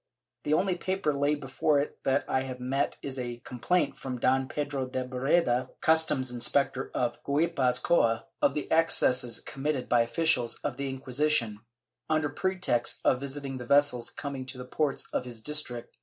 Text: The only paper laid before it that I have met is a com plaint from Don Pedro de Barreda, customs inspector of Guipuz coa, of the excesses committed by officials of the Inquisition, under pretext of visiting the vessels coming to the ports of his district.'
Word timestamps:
The 0.45 0.55
only 0.55 0.73
paper 0.73 1.13
laid 1.13 1.39
before 1.41 1.79
it 1.79 1.99
that 2.05 2.25
I 2.27 2.41
have 2.41 2.59
met 2.59 2.97
is 3.03 3.19
a 3.19 3.37
com 3.45 3.59
plaint 3.59 3.95
from 3.95 4.17
Don 4.19 4.47
Pedro 4.47 4.87
de 4.87 5.03
Barreda, 5.03 5.69
customs 5.79 6.31
inspector 6.31 6.89
of 6.95 7.21
Guipuz 7.23 7.77
coa, 7.77 8.25
of 8.41 8.55
the 8.55 8.67
excesses 8.71 9.39
committed 9.39 9.87
by 9.87 10.01
officials 10.01 10.55
of 10.63 10.77
the 10.77 10.89
Inquisition, 10.89 11.59
under 12.09 12.29
pretext 12.29 13.01
of 13.05 13.19
visiting 13.19 13.59
the 13.59 13.67
vessels 13.67 14.09
coming 14.09 14.47
to 14.47 14.57
the 14.57 14.65
ports 14.65 15.07
of 15.13 15.23
his 15.25 15.39
district.' 15.39 15.95